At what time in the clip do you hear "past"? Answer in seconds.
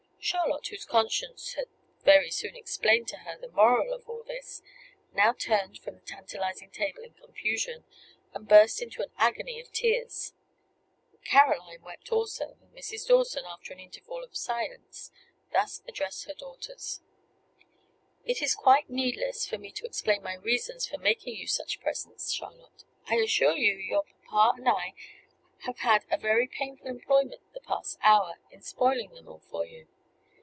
27.61-27.97